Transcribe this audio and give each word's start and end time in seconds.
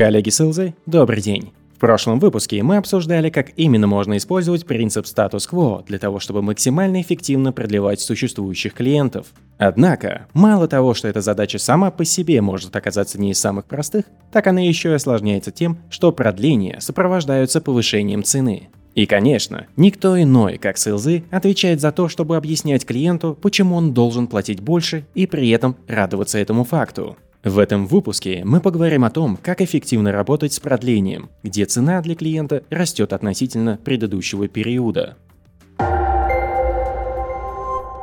Коллеги 0.00 0.30
Силзы, 0.30 0.72
добрый 0.86 1.20
день! 1.20 1.52
В 1.76 1.78
прошлом 1.78 2.20
выпуске 2.20 2.62
мы 2.62 2.78
обсуждали, 2.78 3.28
как 3.28 3.50
именно 3.56 3.86
можно 3.86 4.16
использовать 4.16 4.64
принцип 4.64 5.04
статус-кво 5.04 5.84
для 5.86 5.98
того, 5.98 6.20
чтобы 6.20 6.40
максимально 6.40 7.02
эффективно 7.02 7.52
продлевать 7.52 8.00
существующих 8.00 8.72
клиентов. 8.72 9.26
Однако, 9.58 10.26
мало 10.32 10.68
того, 10.68 10.94
что 10.94 11.06
эта 11.06 11.20
задача 11.20 11.58
сама 11.58 11.90
по 11.90 12.06
себе 12.06 12.40
может 12.40 12.74
оказаться 12.74 13.20
не 13.20 13.32
из 13.32 13.40
самых 13.40 13.66
простых, 13.66 14.06
так 14.32 14.46
она 14.46 14.62
еще 14.62 14.88
и 14.88 14.94
осложняется 14.94 15.50
тем, 15.50 15.76
что 15.90 16.12
продления 16.12 16.80
сопровождаются 16.80 17.60
повышением 17.60 18.24
цены. 18.24 18.70
И, 18.94 19.04
конечно, 19.04 19.66
никто 19.76 20.18
иной, 20.18 20.56
как 20.56 20.78
СЛЗ, 20.78 21.24
отвечает 21.30 21.82
за 21.82 21.92
то, 21.92 22.08
чтобы 22.08 22.38
объяснять 22.38 22.86
клиенту, 22.86 23.36
почему 23.38 23.76
он 23.76 23.92
должен 23.92 24.28
платить 24.28 24.60
больше 24.60 25.04
и 25.12 25.26
при 25.26 25.50
этом 25.50 25.76
радоваться 25.86 26.38
этому 26.38 26.64
факту. 26.64 27.18
В 27.42 27.58
этом 27.58 27.86
выпуске 27.86 28.42
мы 28.44 28.60
поговорим 28.60 29.02
о 29.02 29.10
том, 29.10 29.38
как 29.42 29.62
эффективно 29.62 30.12
работать 30.12 30.52
с 30.52 30.60
продлением, 30.60 31.30
где 31.42 31.64
цена 31.64 32.02
для 32.02 32.14
клиента 32.14 32.64
растет 32.68 33.14
относительно 33.14 33.78
предыдущего 33.82 34.46
периода. 34.46 35.16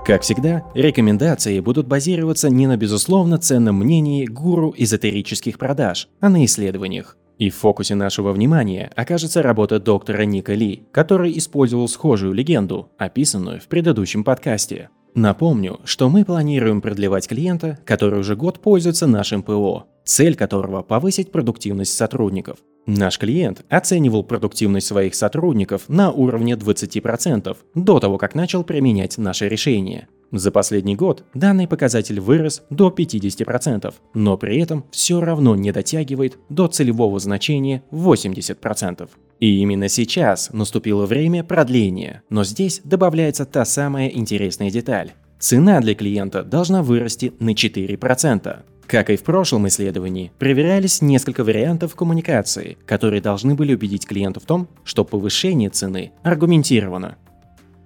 Как 0.07 0.23
всегда, 0.23 0.63
рекомендации 0.73 1.59
будут 1.59 1.85
базироваться 1.85 2.49
не 2.49 2.65
на 2.65 2.77
безусловно 2.77 3.37
ценном 3.37 3.75
мнении 3.75 4.25
гуру 4.25 4.73
эзотерических 4.75 5.59
продаж, 5.59 6.07
а 6.19 6.29
на 6.29 6.43
исследованиях. 6.45 7.15
И 7.37 7.51
в 7.51 7.55
фокусе 7.55 7.93
нашего 7.93 8.31
внимания 8.31 8.89
окажется 8.95 9.43
работа 9.43 9.79
доктора 9.79 10.23
Ника 10.23 10.55
Ли, 10.55 10.83
который 10.91 11.37
использовал 11.37 11.87
схожую 11.87 12.33
легенду, 12.33 12.89
описанную 12.97 13.59
в 13.59 13.67
предыдущем 13.67 14.23
подкасте. 14.23 14.89
Напомню, 15.17 15.79
что 15.83 16.09
мы 16.09 16.23
планируем 16.23 16.79
продлевать 16.79 17.27
клиента, 17.27 17.79
который 17.85 18.19
уже 18.19 18.35
год 18.35 18.59
пользуется 18.59 19.07
нашим 19.07 19.41
ПО, 19.41 19.87
цель 20.05 20.35
которого– 20.35 20.83
повысить 20.83 21.31
продуктивность 21.31 21.97
сотрудников. 21.97 22.59
Наш 22.85 23.17
клиент 23.17 23.65
оценивал 23.67 24.23
продуктивность 24.23 24.85
своих 24.85 25.15
сотрудников 25.15 25.89
на 25.89 26.11
уровне 26.11 26.53
20% 26.53 27.57
до 27.73 27.99
того, 27.99 28.19
как 28.19 28.35
начал 28.35 28.63
применять 28.63 29.17
наше 29.17 29.49
решение. 29.49 30.07
За 30.31 30.51
последний 30.51 30.95
год 30.95 31.23
данный 31.33 31.67
показатель 31.67 32.19
вырос 32.19 32.63
до 32.69 32.89
50%, 32.89 33.93
но 34.13 34.37
при 34.37 34.59
этом 34.59 34.83
все 34.91 35.21
равно 35.21 35.55
не 35.55 35.71
дотягивает 35.71 36.37
до 36.49 36.67
целевого 36.67 37.19
значения 37.19 37.83
80%. 37.91 39.09
И 39.39 39.59
именно 39.59 39.87
сейчас 39.87 40.49
наступило 40.51 41.05
время 41.05 41.43
продления, 41.43 42.23
но 42.29 42.43
здесь 42.43 42.81
добавляется 42.83 43.45
та 43.45 43.63
самая 43.63 44.09
интересная 44.09 44.69
деталь. 44.69 45.13
Цена 45.39 45.79
для 45.79 45.93
клиента 45.93 46.43
должна 46.43 46.81
вырасти 46.81 47.31
на 47.39 47.51
4%. 47.51 48.57
Как 48.87 49.09
и 49.09 49.17
в 49.17 49.23
прошлом 49.23 49.67
исследовании, 49.67 50.31
проверялись 50.39 51.01
несколько 51.01 51.43
вариантов 51.43 51.93
коммуникации, 51.95 52.77
которые 52.85 53.21
должны 53.21 53.53
были 53.53 53.75
убедить 53.75 54.07
клиента 54.07 54.39
в 54.39 54.45
том, 54.45 54.67
что 54.83 55.03
повышение 55.03 55.69
цены 55.69 56.13
аргументировано. 56.23 57.17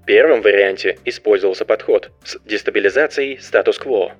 В 0.02 0.06
первом 0.06 0.42
варианте 0.42 0.98
использовался 1.06 1.64
подход 1.64 2.12
с 2.24 2.38
дестабилизацией 2.46 3.40
статус-кво. 3.40 4.14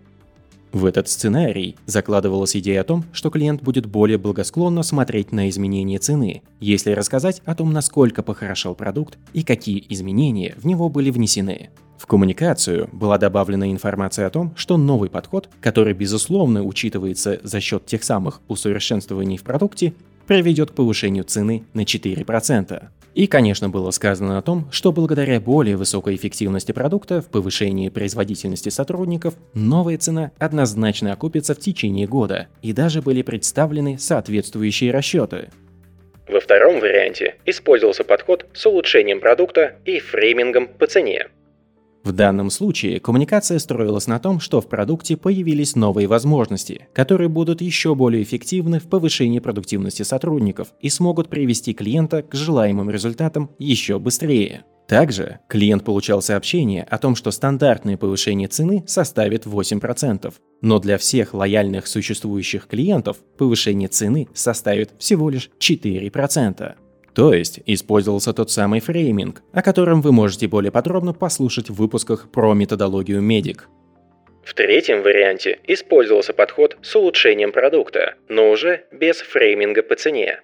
В 0.72 0.86
этот 0.86 1.10
сценарий 1.10 1.76
закладывалась 1.88 2.56
идея 2.56 2.82
о 2.82 2.84
том, 2.84 3.04
что 3.12 3.32
клиент 3.32 3.64
будет 3.64 3.88
более 3.88 4.20
благосклонно 4.20 4.84
смотреть 4.84 5.32
на 5.32 5.50
изменения 5.50 5.98
цены, 5.98 6.44
если 6.60 6.92
рассказать 6.92 7.42
о 7.46 7.56
том, 7.56 7.74
насколько 7.74 8.22
похорошел 8.22 8.76
продукт 8.76 9.18
и 9.34 9.44
какие 9.44 9.84
изменения 9.90 10.54
в 10.56 10.66
него 10.66 10.88
были 10.88 11.10
внесены. 11.10 11.72
В 11.98 12.06
коммуникацию 12.06 12.88
была 12.94 13.18
добавлена 13.18 13.70
информация 13.72 14.28
о 14.28 14.30
том, 14.30 14.54
что 14.56 14.78
новый 14.78 15.10
подход, 15.10 15.50
который 15.62 15.94
безусловно 15.94 16.64
учитывается 16.64 17.40
за 17.44 17.60
счет 17.60 17.86
тех 17.86 18.04
самых 18.04 18.40
усовершенствований 18.48 19.38
в 19.38 19.44
продукте, 19.44 19.94
приведет 20.32 20.72
к 20.72 20.76
повышению 20.76 21.26
цены 21.26 21.66
на 21.74 21.82
4%. 21.82 22.84
И, 23.16 23.28
конечно, 23.28 23.68
было 23.68 23.92
сказано 23.92 24.38
о 24.38 24.42
том, 24.42 24.70
что 24.72 24.94
благодаря 24.94 25.42
более 25.42 25.76
высокой 25.76 26.16
эффективности 26.16 26.72
продукта 26.72 27.22
в 27.22 27.28
повышении 27.28 27.90
производительности 27.90 28.70
сотрудников, 28.70 29.34
новая 29.54 29.98
цена 29.98 30.32
однозначно 30.40 31.12
окупится 31.12 31.54
в 31.54 31.60
течение 31.60 32.08
года, 32.08 32.48
и 32.62 32.72
даже 32.72 33.02
были 33.02 33.24
представлены 33.24 34.00
соответствующие 34.00 34.92
расчеты. 34.92 35.50
Во 36.30 36.40
втором 36.40 36.80
варианте 36.80 37.36
использовался 37.46 38.06
подход 38.06 38.46
с 38.54 38.66
улучшением 38.66 39.20
продукта 39.20 39.76
и 39.84 40.00
фреймингом 40.00 40.70
по 40.70 40.88
цене. 40.88 41.28
В 42.04 42.14
данном 42.14 42.50
случае 42.50 43.00
коммуникация 43.00 43.60
строилась 43.60 44.08
на 44.08 44.20
том, 44.20 44.40
что 44.40 44.60
в 44.60 44.68
продукте 44.68 45.18
появились 45.18 45.76
новые 45.76 46.08
возможности, 46.08 46.88
которые 46.94 47.30
будут 47.30 47.62
еще 47.62 47.94
более 47.94 48.24
эффективны 48.24 48.80
в 48.80 48.90
повышении 48.90 49.40
продуктивности 49.40 50.02
сотрудников 50.02 50.70
и 50.80 50.90
смогут 50.90 51.30
привести 51.30 51.74
клиента 51.74 52.24
к 52.24 52.34
желаемым 52.34 52.90
результатам 52.90 53.52
еще 53.60 54.00
быстрее. 54.00 54.64
Также 54.88 55.40
клиент 55.48 55.86
получал 55.86 56.22
сообщение 56.22 56.84
о 56.84 56.98
том, 56.98 57.16
что 57.16 57.32
стандартное 57.32 57.96
повышение 57.96 58.50
цены 58.50 58.84
составит 58.88 59.46
8%, 59.46 60.34
но 60.62 60.80
для 60.80 60.98
всех 60.98 61.34
лояльных 61.34 61.88
существующих 61.88 62.68
клиентов 62.68 63.18
повышение 63.38 63.88
цены 63.88 64.28
составит 64.34 64.92
всего 64.98 65.30
лишь 65.30 65.50
4%. 65.60 66.76
То 67.14 67.34
есть 67.34 67.60
использовался 67.66 68.34
тот 68.34 68.52
самый 68.52 68.80
фрейминг, 68.80 69.42
о 69.52 69.62
котором 69.62 70.02
вы 70.02 70.12
можете 70.12 70.48
более 70.48 70.72
подробно 70.72 71.14
послушать 71.14 71.70
в 71.70 71.76
выпусках 71.76 72.30
про 72.32 72.54
методологию 72.54 73.22
медик. 73.22 73.68
В 74.44 74.54
третьем 74.54 75.04
варианте 75.04 75.60
использовался 75.68 76.34
подход 76.34 76.78
с 76.82 76.96
улучшением 76.96 77.52
продукта, 77.52 78.16
но 78.28 78.50
уже 78.50 78.86
без 78.92 79.18
фрейминга 79.18 79.84
по 79.84 79.96
цене. 79.96 80.42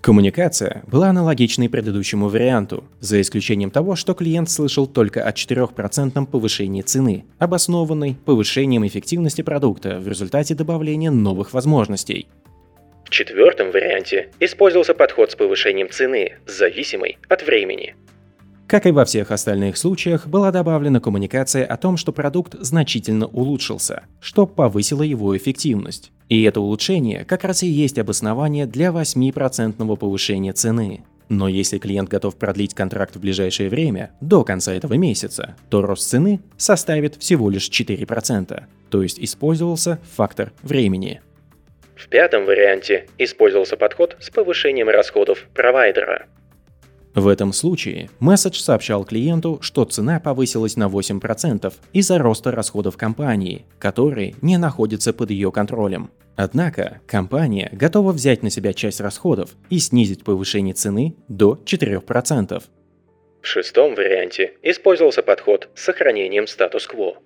Коммуникация 0.00 0.82
была 0.88 1.10
аналогичной 1.10 1.68
предыдущему 1.68 2.28
варианту, 2.28 2.84
за 2.98 3.20
исключением 3.20 3.70
того, 3.70 3.94
что 3.94 4.14
клиент 4.14 4.50
слышал 4.50 4.88
только 4.88 5.22
о 5.22 5.30
4% 5.30 6.26
повышении 6.26 6.82
цены, 6.82 7.24
обоснованной 7.38 8.16
повышением 8.24 8.84
эффективности 8.86 9.42
продукта 9.42 10.00
в 10.00 10.08
результате 10.08 10.54
добавления 10.54 11.10
новых 11.12 11.52
возможностей 11.52 12.26
четвертом 13.12 13.70
варианте 13.70 14.30
использовался 14.40 14.94
подход 14.94 15.30
с 15.30 15.36
повышением 15.36 15.88
цены, 15.90 16.38
зависимой 16.46 17.18
от 17.28 17.46
времени. 17.46 17.94
Как 18.66 18.86
и 18.86 18.90
во 18.90 19.04
всех 19.04 19.30
остальных 19.30 19.76
случаях, 19.76 20.26
была 20.26 20.50
добавлена 20.50 20.98
коммуникация 20.98 21.66
о 21.66 21.76
том, 21.76 21.98
что 21.98 22.10
продукт 22.10 22.54
значительно 22.58 23.26
улучшился, 23.26 24.04
что 24.18 24.46
повысило 24.46 25.02
его 25.02 25.36
эффективность. 25.36 26.10
И 26.30 26.42
это 26.44 26.60
улучшение 26.60 27.26
как 27.26 27.44
раз 27.44 27.62
и 27.62 27.66
есть 27.66 27.98
обоснование 27.98 28.64
для 28.64 28.88
8% 28.88 29.96
повышения 29.96 30.54
цены. 30.54 31.04
Но 31.28 31.48
если 31.48 31.78
клиент 31.78 32.08
готов 32.08 32.36
продлить 32.36 32.74
контракт 32.74 33.16
в 33.16 33.20
ближайшее 33.20 33.68
время, 33.68 34.12
до 34.22 34.42
конца 34.44 34.72
этого 34.72 34.94
месяца, 34.94 35.54
то 35.68 35.82
рост 35.82 36.08
цены 36.08 36.40
составит 36.56 37.16
всего 37.16 37.50
лишь 37.50 37.68
4%, 37.68 38.62
то 38.90 39.02
есть 39.02 39.18
использовался 39.18 39.98
фактор 40.14 40.52
времени. 40.62 41.20
В 42.02 42.08
пятом 42.08 42.46
варианте 42.46 43.06
использовался 43.16 43.76
подход 43.76 44.16
с 44.18 44.28
повышением 44.28 44.88
расходов 44.88 45.46
провайдера. 45.54 46.26
В 47.14 47.28
этом 47.28 47.52
случае 47.52 48.10
месседж 48.18 48.58
сообщал 48.58 49.04
клиенту, 49.04 49.58
что 49.62 49.84
цена 49.84 50.18
повысилась 50.18 50.76
на 50.76 50.88
8% 50.88 51.72
из-за 51.92 52.18
роста 52.18 52.50
расходов 52.50 52.96
компании, 52.96 53.66
которые 53.78 54.34
не 54.42 54.56
находятся 54.56 55.12
под 55.12 55.30
ее 55.30 55.52
контролем. 55.52 56.10
Однако 56.34 57.00
компания 57.06 57.68
готова 57.70 58.10
взять 58.10 58.42
на 58.42 58.50
себя 58.50 58.72
часть 58.72 59.00
расходов 59.00 59.50
и 59.70 59.78
снизить 59.78 60.24
повышение 60.24 60.74
цены 60.74 61.14
до 61.28 61.60
4%. 61.64 62.62
В 63.42 63.46
шестом 63.46 63.94
варианте 63.94 64.54
использовался 64.62 65.22
подход 65.22 65.68
с 65.76 65.84
сохранением 65.84 66.48
статус-кво. 66.48 67.18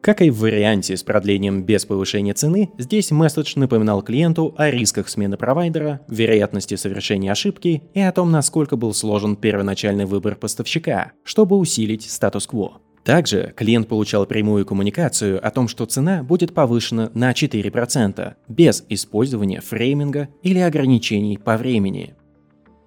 Как 0.00 0.22
и 0.22 0.30
в 0.30 0.38
варианте 0.38 0.96
с 0.96 1.02
продлением 1.02 1.62
без 1.62 1.84
повышения 1.84 2.32
цены, 2.32 2.70
здесь 2.78 3.10
месседж 3.10 3.52
напоминал 3.56 4.00
клиенту 4.02 4.54
о 4.56 4.70
рисках 4.70 5.10
смены 5.10 5.36
провайдера, 5.36 6.00
вероятности 6.08 6.74
совершения 6.76 7.30
ошибки 7.30 7.82
и 7.92 8.00
о 8.00 8.10
том, 8.10 8.30
насколько 8.30 8.76
был 8.76 8.94
сложен 8.94 9.36
первоначальный 9.36 10.06
выбор 10.06 10.36
поставщика, 10.36 11.12
чтобы 11.22 11.58
усилить 11.58 12.10
статус-кво. 12.10 12.80
Также 13.04 13.52
клиент 13.56 13.88
получал 13.88 14.24
прямую 14.24 14.64
коммуникацию 14.64 15.44
о 15.46 15.50
том, 15.50 15.68
что 15.68 15.84
цена 15.84 16.22
будет 16.22 16.54
повышена 16.54 17.10
на 17.12 17.32
4%, 17.32 18.34
без 18.48 18.84
использования 18.88 19.60
фрейминга 19.60 20.28
или 20.42 20.58
ограничений 20.60 21.38
по 21.38 21.56
времени. 21.58 22.14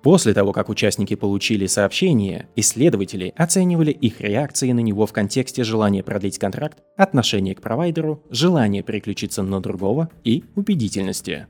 После 0.04 0.34
того, 0.34 0.52
как 0.52 0.68
участники 0.68 1.16
получили 1.16 1.66
сообщение, 1.66 2.50
исследователи 2.58 3.34
оценивали 3.38 3.92
их 3.92 4.20
реакции 4.20 4.74
на 4.74 4.82
него 4.82 5.06
в 5.06 5.14
контексте 5.14 5.64
желания 5.64 6.04
продлить 6.04 6.38
контракт, 6.38 6.80
отношения 6.98 7.56
к 7.56 7.62
провайдеру, 7.62 8.22
желания 8.30 8.84
переключиться 8.84 9.44
на 9.44 9.62
другого 9.62 10.10
и 10.26 10.44
убедительности. 10.56 11.48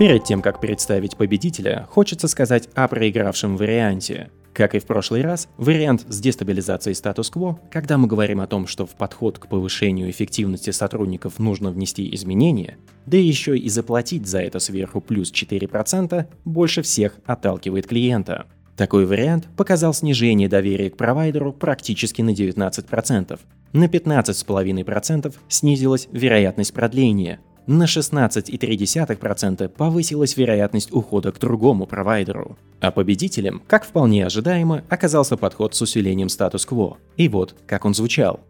Перед 0.00 0.24
тем, 0.24 0.42
как 0.42 0.60
представить 0.60 1.16
победителя, 1.16 1.86
хочется 1.88 2.26
сказать 2.26 2.68
о 2.74 2.88
проигравшем 2.88 3.56
варианте. 3.56 4.30
Как 4.52 4.74
и 4.74 4.78
в 4.78 4.84
прошлый 4.84 5.22
раз, 5.22 5.48
вариант 5.56 6.04
с 6.08 6.20
дестабилизацией 6.20 6.94
статус-кво, 6.94 7.58
когда 7.70 7.96
мы 7.96 8.06
говорим 8.06 8.40
о 8.40 8.46
том, 8.46 8.66
что 8.66 8.84
в 8.84 8.90
подход 8.90 9.38
к 9.38 9.46
повышению 9.46 10.10
эффективности 10.10 10.70
сотрудников 10.70 11.38
нужно 11.38 11.70
внести 11.70 12.14
изменения, 12.14 12.76
да 13.06 13.16
еще 13.16 13.56
и 13.56 13.68
заплатить 13.70 14.26
за 14.26 14.40
это 14.40 14.58
сверху 14.58 15.00
плюс 15.00 15.32
4%, 15.32 16.26
больше 16.44 16.82
всех 16.82 17.16
отталкивает 17.24 17.86
клиента. 17.86 18.46
Такой 18.76 19.06
вариант 19.06 19.48
показал 19.56 19.94
снижение 19.94 20.48
доверия 20.48 20.90
к 20.90 20.96
провайдеру 20.96 21.52
практически 21.52 22.20
на 22.20 22.30
19%. 22.30 23.40
На 23.72 23.84
15,5% 23.84 25.34
снизилась 25.48 26.08
вероятность 26.12 26.74
продления, 26.74 27.40
на 27.66 27.84
16,3% 27.84 29.68
повысилась 29.68 30.36
вероятность 30.36 30.92
ухода 30.92 31.32
к 31.32 31.38
другому 31.38 31.86
провайдеру. 31.86 32.56
А 32.80 32.90
победителем, 32.90 33.62
как 33.66 33.84
вполне 33.84 34.26
ожидаемо, 34.26 34.84
оказался 34.88 35.36
подход 35.36 35.74
с 35.74 35.82
усилением 35.82 36.28
статус-кво. 36.28 36.98
И 37.16 37.28
вот, 37.28 37.54
как 37.66 37.84
он 37.84 37.94
звучал. 37.94 38.40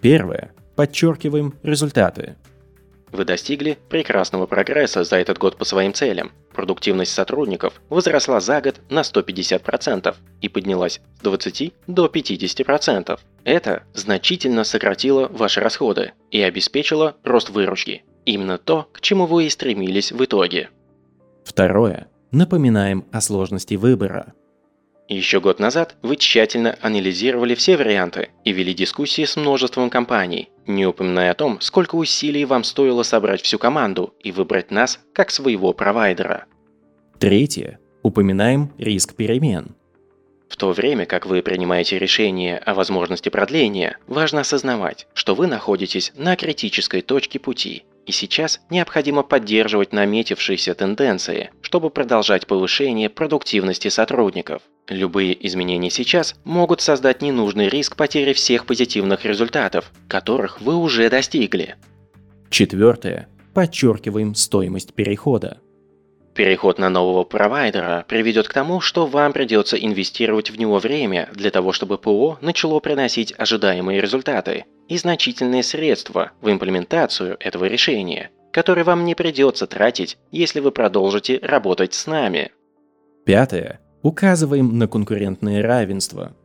Первое. 0.00 0.52
Подчеркиваем 0.76 1.54
результаты. 1.62 2.36
Вы 3.14 3.24
достигли 3.24 3.78
прекрасного 3.88 4.46
прогресса 4.46 5.04
за 5.04 5.16
этот 5.16 5.38
год 5.38 5.56
по 5.56 5.64
своим 5.64 5.94
целям. 5.94 6.32
Продуктивность 6.52 7.12
сотрудников 7.12 7.80
возросла 7.88 8.40
за 8.40 8.60
год 8.60 8.80
на 8.90 9.02
150% 9.02 10.16
и 10.40 10.48
поднялась 10.48 11.00
с 11.18 11.22
20 11.22 11.72
до 11.86 12.06
50%. 12.06 13.20
Это 13.44 13.84
значительно 13.94 14.64
сократило 14.64 15.28
ваши 15.28 15.60
расходы 15.60 16.12
и 16.32 16.42
обеспечило 16.42 17.16
рост 17.22 17.50
выручки. 17.50 18.02
Именно 18.26 18.58
то, 18.58 18.88
к 18.92 19.00
чему 19.00 19.26
вы 19.26 19.46
и 19.46 19.50
стремились 19.50 20.12
в 20.12 20.24
итоге. 20.24 20.70
Второе. 21.44 22.08
Напоминаем 22.30 23.04
о 23.12 23.20
сложности 23.20 23.74
выбора. 23.74 24.34
Еще 25.06 25.40
год 25.40 25.60
назад 25.60 25.96
вы 26.02 26.16
тщательно 26.16 26.78
анализировали 26.80 27.54
все 27.54 27.76
варианты 27.76 28.30
и 28.44 28.52
вели 28.52 28.72
дискуссии 28.72 29.26
с 29.26 29.36
множеством 29.36 29.90
компаний, 29.90 30.48
не 30.66 30.86
упоминая 30.86 31.32
о 31.32 31.34
том, 31.34 31.60
сколько 31.60 31.94
усилий 31.94 32.46
вам 32.46 32.64
стоило 32.64 33.02
собрать 33.02 33.42
всю 33.42 33.58
команду 33.58 34.14
и 34.22 34.32
выбрать 34.32 34.70
нас 34.70 35.00
как 35.12 35.30
своего 35.30 35.74
провайдера. 35.74 36.46
Третье. 37.18 37.78
Упоминаем 38.02 38.72
риск 38.78 39.14
перемен. 39.14 39.74
В 40.48 40.56
то 40.56 40.72
время 40.72 41.04
как 41.04 41.26
вы 41.26 41.42
принимаете 41.42 41.98
решение 41.98 42.56
о 42.58 42.74
возможности 42.74 43.28
продления, 43.28 43.98
важно 44.06 44.40
осознавать, 44.40 45.06
что 45.12 45.34
вы 45.34 45.46
находитесь 45.46 46.12
на 46.16 46.36
критической 46.36 47.02
точке 47.02 47.38
пути 47.38 47.84
и 48.06 48.12
сейчас 48.12 48.60
необходимо 48.70 49.22
поддерживать 49.22 49.92
наметившиеся 49.92 50.74
тенденции, 50.74 51.50
чтобы 51.60 51.90
продолжать 51.90 52.46
повышение 52.46 53.08
продуктивности 53.08 53.88
сотрудников. 53.88 54.62
Любые 54.88 55.46
изменения 55.46 55.90
сейчас 55.90 56.34
могут 56.44 56.80
создать 56.80 57.22
ненужный 57.22 57.68
риск 57.68 57.96
потери 57.96 58.32
всех 58.32 58.66
позитивных 58.66 59.24
результатов, 59.24 59.90
которых 60.08 60.60
вы 60.60 60.76
уже 60.76 61.08
достигли. 61.08 61.76
Четвертое. 62.50 63.28
Подчеркиваем 63.54 64.34
стоимость 64.34 64.94
перехода. 64.94 65.58
Переход 66.34 66.80
на 66.80 66.90
нового 66.90 67.22
провайдера 67.22 68.04
приведет 68.08 68.48
к 68.48 68.52
тому, 68.52 68.80
что 68.80 69.06
вам 69.06 69.32
придется 69.32 69.76
инвестировать 69.76 70.50
в 70.50 70.58
него 70.58 70.78
время 70.78 71.28
для 71.32 71.52
того, 71.52 71.72
чтобы 71.72 71.96
ПО 71.96 72.38
начало 72.40 72.80
приносить 72.80 73.32
ожидаемые 73.38 74.00
результаты 74.00 74.64
и 74.88 74.96
значительные 74.96 75.62
средства 75.62 76.32
в 76.40 76.50
имплементацию 76.50 77.36
этого 77.40 77.64
решения, 77.66 78.30
которые 78.52 78.84
вам 78.84 79.04
не 79.04 79.14
придется 79.14 79.66
тратить, 79.66 80.18
если 80.30 80.60
вы 80.60 80.70
продолжите 80.70 81.38
работать 81.42 81.94
с 81.94 82.06
нами. 82.06 82.52
Пятое. 83.24 83.80
Указываем 84.02 84.78
на 84.78 84.86
конкурентное 84.86 85.62
равенство. 85.62 86.36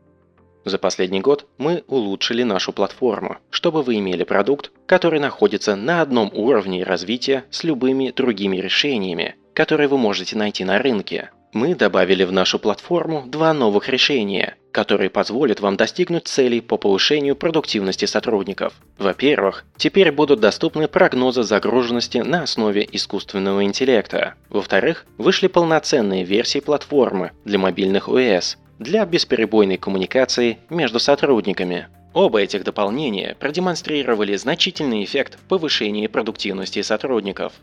За 0.66 0.78
последний 0.78 1.22
год 1.22 1.48
мы 1.58 1.84
улучшили 1.88 2.44
нашу 2.44 2.74
платформу, 2.74 3.38
чтобы 3.50 3.82
вы 3.82 3.98
имели 4.00 4.24
продукт, 4.24 4.72
который 4.86 5.20
находится 5.20 5.76
на 5.76 6.02
одном 6.02 6.32
уровне 6.34 6.84
развития 6.84 7.46
с 7.50 7.64
любыми 7.64 8.14
другими 8.16 8.58
решениями, 8.58 9.36
которые 9.54 9.88
вы 9.88 9.98
можете 9.98 10.38
найти 10.38 10.64
на 10.64 10.80
рынке. 10.80 11.32
Мы 11.52 11.74
добавили 11.74 12.24
в 12.26 12.32
нашу 12.32 12.60
платформу 12.60 13.24
два 13.26 13.54
новых 13.54 13.90
решения, 13.90 14.56
которые 14.72 15.10
позволят 15.10 15.60
вам 15.62 15.78
достигнуть 15.78 16.28
целей 16.28 16.62
по 16.62 16.78
повышению 16.78 17.36
продуктивности 17.36 18.06
сотрудников. 18.06 18.74
Во-первых, 19.00 19.66
теперь 19.76 20.12
будут 20.12 20.40
доступны 20.42 20.88
прогнозы 20.88 21.42
загруженности 21.42 22.20
на 22.20 22.44
основе 22.44 22.88
искусственного 22.92 23.64
интеллекта. 23.64 24.36
Во-вторых, 24.50 25.06
вышли 25.18 25.48
полноценные 25.48 26.24
версии 26.24 26.60
платформы 26.60 27.32
для 27.46 27.58
мобильных 27.58 28.10
ОС 28.10 28.58
для 28.78 29.06
бесперебойной 29.06 29.78
коммуникации 29.78 30.60
между 30.70 31.00
сотрудниками. 31.00 31.88
Оба 32.14 32.42
этих 32.42 32.64
дополнения 32.64 33.36
продемонстрировали 33.40 34.36
значительный 34.36 35.04
эффект 35.04 35.38
повышения 35.48 36.10
продуктивности 36.10 36.82
сотрудников. 36.82 37.54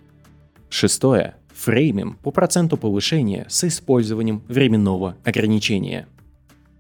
Шестое 0.68 1.36
фреймим 1.54 2.18
по 2.22 2.30
проценту 2.30 2.76
повышения 2.76 3.46
с 3.48 3.64
использованием 3.64 4.42
временного 4.46 5.16
ограничения. 5.24 6.06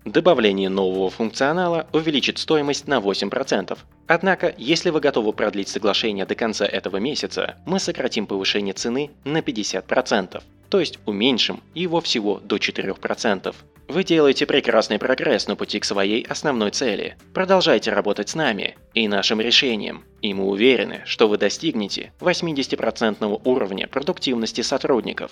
Добавление 0.04 0.68
нового 0.68 1.10
функционала 1.10 1.88
увеличит 1.92 2.38
стоимость 2.38 2.86
на 2.86 2.98
8%. 2.98 3.76
Однако, 4.06 4.54
если 4.56 4.90
вы 4.90 5.00
готовы 5.00 5.32
продлить 5.32 5.68
соглашение 5.68 6.26
до 6.26 6.36
конца 6.36 6.64
этого 6.64 6.98
месяца, 6.98 7.56
мы 7.66 7.80
сократим 7.80 8.26
повышение 8.26 8.72
цены 8.72 9.10
на 9.24 9.38
50%, 9.38 10.42
то 10.68 10.80
есть 10.80 10.98
уменьшим 11.06 11.62
его 11.74 12.00
всего 12.00 12.40
до 12.42 12.56
4%. 12.56 13.54
Вы 13.88 14.02
делаете 14.02 14.46
прекрасный 14.46 14.98
прогресс 14.98 15.46
на 15.46 15.54
пути 15.54 15.78
к 15.78 15.84
своей 15.84 16.22
основной 16.22 16.72
цели. 16.72 17.16
Продолжайте 17.32 17.92
работать 17.92 18.30
с 18.30 18.34
нами 18.34 18.76
и 18.94 19.06
нашим 19.06 19.40
решением, 19.40 20.02
и 20.22 20.34
мы 20.34 20.44
уверены, 20.44 21.02
что 21.04 21.28
вы 21.28 21.38
достигнете 21.38 22.12
80% 22.18 23.40
уровня 23.44 23.86
продуктивности 23.86 24.62
сотрудников. 24.62 25.30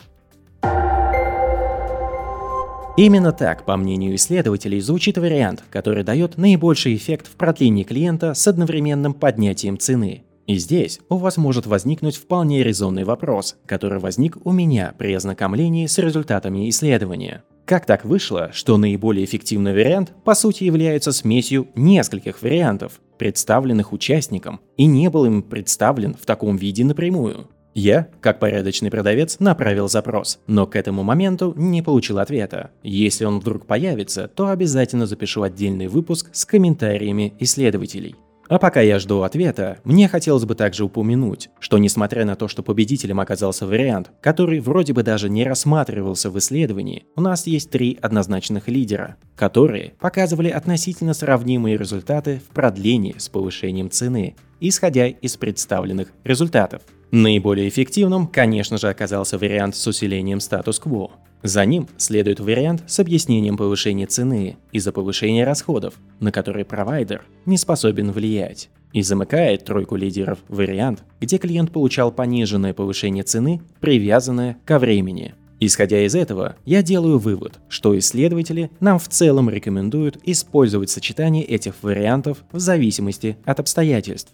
Именно 2.96 3.32
так, 3.32 3.64
по 3.64 3.76
мнению 3.76 4.14
исследователей, 4.14 4.78
звучит 4.78 5.18
вариант, 5.18 5.64
который 5.68 6.04
дает 6.04 6.38
наибольший 6.38 6.94
эффект 6.94 7.26
в 7.26 7.32
продлении 7.32 7.82
клиента 7.82 8.34
с 8.34 8.46
одновременным 8.46 9.14
поднятием 9.14 9.78
цены. 9.78 10.22
И 10.46 10.56
здесь 10.56 11.00
у 11.08 11.16
вас 11.16 11.36
может 11.36 11.66
возникнуть 11.66 12.16
вполне 12.16 12.62
резонный 12.62 13.04
вопрос, 13.04 13.56
который 13.66 13.98
возник 13.98 14.36
у 14.44 14.52
меня 14.52 14.94
при 14.98 15.14
ознакомлении 15.14 15.86
с 15.86 15.98
результатами 15.98 16.68
исследования. 16.68 17.44
Как 17.64 17.86
так 17.86 18.04
вышло, 18.04 18.50
что 18.52 18.76
наиболее 18.76 19.24
эффективный 19.24 19.72
вариант 19.72 20.12
по 20.22 20.34
сути 20.34 20.64
является 20.64 21.12
смесью 21.12 21.68
нескольких 21.74 22.42
вариантов, 22.42 23.00
представленных 23.16 23.94
участникам, 23.94 24.60
и 24.76 24.84
не 24.84 25.08
был 25.08 25.24
им 25.24 25.42
представлен 25.42 26.14
в 26.14 26.26
таком 26.26 26.56
виде 26.56 26.84
напрямую? 26.84 27.48
Я, 27.72 28.08
как 28.20 28.38
порядочный 28.38 28.90
продавец, 28.90 29.40
направил 29.40 29.88
запрос, 29.88 30.38
но 30.46 30.66
к 30.66 30.76
этому 30.76 31.02
моменту 31.02 31.54
не 31.56 31.82
получил 31.82 32.18
ответа. 32.18 32.70
Если 32.82 33.24
он 33.24 33.40
вдруг 33.40 33.66
появится, 33.66 34.28
то 34.28 34.48
обязательно 34.48 35.06
запишу 35.06 35.42
отдельный 35.42 35.88
выпуск 35.88 36.28
с 36.32 36.44
комментариями 36.44 37.34
исследователей. 37.40 38.14
А 38.48 38.58
пока 38.58 38.80
я 38.82 38.98
жду 38.98 39.22
ответа, 39.22 39.78
мне 39.84 40.06
хотелось 40.06 40.44
бы 40.44 40.54
также 40.54 40.84
упомянуть, 40.84 41.48
что 41.60 41.78
несмотря 41.78 42.24
на 42.26 42.36
то, 42.36 42.46
что 42.46 42.62
победителем 42.62 43.20
оказался 43.20 43.66
вариант, 43.66 44.10
который 44.20 44.60
вроде 44.60 44.92
бы 44.92 45.02
даже 45.02 45.30
не 45.30 45.44
рассматривался 45.44 46.30
в 46.30 46.38
исследовании, 46.38 47.06
у 47.16 47.22
нас 47.22 47.46
есть 47.46 47.70
три 47.70 47.98
однозначных 48.02 48.68
лидера, 48.68 49.16
которые 49.34 49.94
показывали 49.98 50.50
относительно 50.50 51.14
сравнимые 51.14 51.78
результаты 51.78 52.42
в 52.46 52.54
продлении 52.54 53.14
с 53.16 53.28
повышением 53.30 53.90
цены, 53.90 54.36
исходя 54.60 55.06
из 55.06 55.36
представленных 55.36 56.12
результатов. 56.22 56.82
Наиболее 57.10 57.68
эффективным, 57.68 58.26
конечно 58.26 58.78
же, 58.78 58.88
оказался 58.88 59.38
вариант 59.38 59.76
с 59.76 59.86
усилением 59.86 60.40
статус-кво. 60.40 61.12
За 61.42 61.64
ним 61.66 61.88
следует 61.98 62.40
вариант 62.40 62.84
с 62.86 62.98
объяснением 63.00 63.56
повышения 63.56 64.06
цены 64.06 64.56
из-за 64.72 64.92
повышения 64.92 65.44
расходов, 65.44 65.94
на 66.18 66.32
которые 66.32 66.64
провайдер 66.64 67.22
не 67.44 67.58
способен 67.58 68.12
влиять. 68.12 68.70
И 68.92 69.02
замыкает 69.02 69.64
тройку 69.64 69.96
лидеров 69.96 70.38
вариант, 70.48 71.04
где 71.20 71.36
клиент 71.38 71.70
получал 71.70 72.12
пониженное 72.12 72.72
повышение 72.72 73.24
цены, 73.24 73.60
привязанное 73.80 74.56
ко 74.64 74.78
времени. 74.78 75.34
Исходя 75.60 76.04
из 76.04 76.14
этого, 76.14 76.56
я 76.64 76.82
делаю 76.82 77.18
вывод, 77.18 77.60
что 77.68 77.96
исследователи 77.98 78.70
нам 78.80 78.98
в 78.98 79.08
целом 79.08 79.48
рекомендуют 79.48 80.18
использовать 80.24 80.90
сочетание 80.90 81.44
этих 81.44 81.82
вариантов 81.82 82.44
в 82.52 82.58
зависимости 82.58 83.36
от 83.44 83.60
обстоятельств. 83.60 84.32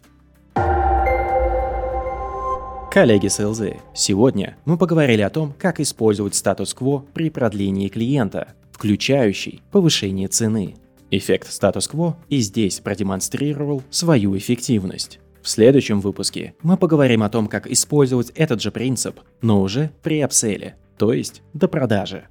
Коллеги 2.90 3.28
с 3.28 3.38
ЛЗ, 3.38 3.76
сегодня 3.94 4.56
мы 4.64 4.76
поговорили 4.76 5.22
о 5.22 5.30
том, 5.30 5.54
как 5.56 5.78
использовать 5.78 6.34
статус-кво 6.34 7.04
при 7.14 7.30
продлении 7.30 7.86
клиента, 7.86 8.54
включающий 8.72 9.62
повышение 9.70 10.26
цены. 10.26 10.74
Эффект 11.12 11.52
статус-кво 11.52 12.18
и 12.28 12.38
здесь 12.38 12.80
продемонстрировал 12.80 13.84
свою 13.90 14.36
эффективность. 14.36 15.20
В 15.40 15.48
следующем 15.48 16.00
выпуске 16.00 16.54
мы 16.64 16.76
поговорим 16.76 17.22
о 17.22 17.30
том, 17.30 17.46
как 17.46 17.68
использовать 17.68 18.30
этот 18.30 18.60
же 18.60 18.72
принцип, 18.72 19.20
но 19.40 19.62
уже 19.62 19.92
при 20.02 20.20
апселе, 20.20 20.74
то 20.98 21.12
есть 21.12 21.42
до 21.54 21.68
продажи. 21.68 22.26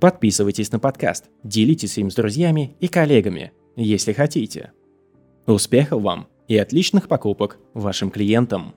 Подписывайтесь 0.00 0.70
на 0.70 0.78
подкаст, 0.78 1.30
делитесь 1.44 1.96
им 1.96 2.10
с 2.10 2.14
друзьями 2.14 2.76
и 2.78 2.88
коллегами, 2.88 3.52
если 3.74 4.12
хотите. 4.12 4.72
Успехов 5.46 6.02
вам 6.02 6.28
и 6.46 6.58
отличных 6.58 7.08
покупок 7.08 7.58
вашим 7.72 8.10
клиентам! 8.10 8.74